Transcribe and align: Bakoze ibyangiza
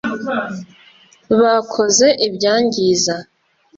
Bakoze 1.39 2.07
ibyangiza 2.27 3.15